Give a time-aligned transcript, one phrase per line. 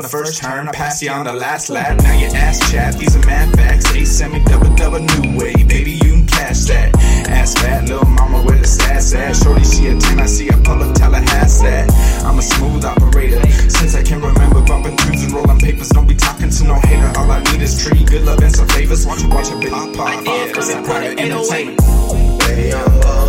[0.00, 1.98] me on the first turn, I passed you on the last lap.
[2.02, 3.92] Now your ass chat, these are mad facts.
[3.92, 6.94] They send me double double new way, baby, you can cash that.
[7.28, 9.36] Ass fat, little mama with a sass at.
[9.36, 11.90] Shorty, she a 10, I see a pull up, tell her has that.
[12.24, 15.88] I'm a smooth operator, since I can remember bumping tunes and rolling papers.
[15.90, 18.68] Don't be talking to no hater, all I need is tree, good love and some
[18.68, 19.06] favors.
[19.06, 21.78] Watch, watch a bitch pop off, cause it's private entertainment.
[22.40, 23.19] Baby, I'm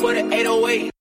[0.00, 0.95] for the 808.